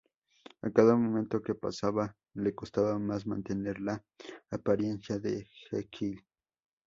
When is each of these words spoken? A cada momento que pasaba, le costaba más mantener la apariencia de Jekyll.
A 0.63 0.69
cada 0.71 0.95
momento 0.95 1.43
que 1.43 1.53
pasaba, 1.53 2.15
le 2.33 2.55
costaba 2.55 2.97
más 2.97 3.27
mantener 3.27 3.79
la 3.79 4.03
apariencia 4.49 5.19
de 5.19 5.45
Jekyll. 5.69 6.25